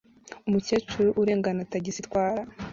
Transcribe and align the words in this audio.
Umukecuru 0.47 1.07
urengana 1.21 1.69
tagisi 1.71 1.99
itwara 2.03 2.41